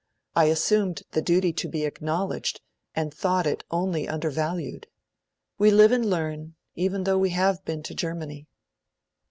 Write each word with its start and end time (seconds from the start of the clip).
I 0.35 0.45
assumed 0.45 1.03
the 1.11 1.21
duty 1.21 1.53
to 1.53 1.67
be 1.67 1.85
acknowledged 1.85 2.61
and 2.95 3.13
thought 3.13 3.45
it 3.45 3.63
only 3.69 4.07
undervalued.' 4.07 4.87
We 5.59 5.69
live 5.69 5.91
and 5.91 6.09
learn, 6.09 6.55
even 6.73 7.03
though 7.03 7.19
we 7.19 7.29
have 7.29 7.63
been 7.65 7.83
to 7.83 7.93
Germany. 7.93 8.47